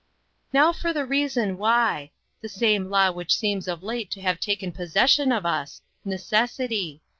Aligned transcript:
"Now 0.51 0.73
for 0.73 0.93
the 0.93 1.05
reason 1.05 1.59
why: 1.59 2.09
the 2.41 2.49
same 2.49 2.89
law 2.89 3.11
which 3.11 3.37
seems 3.37 3.67
of 3.67 3.83
late 3.83 4.09
to 4.09 4.21
have 4.21 4.39
taken 4.39 4.71
posses 4.71 5.11
sion 5.11 5.31
of 5.31 5.45
us 5.45 5.83
necessity. 6.03 7.03